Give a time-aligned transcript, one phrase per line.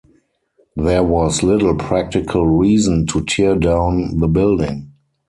[0.75, 4.93] There was little practical reason to tear down the building.